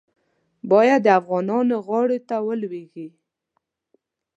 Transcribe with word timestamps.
باید 0.71 1.01
د 1.03 1.07
افغانانو 1.19 1.75
غاړې 1.87 2.19
ته 2.29 2.35
ولوېږي. 2.47 3.07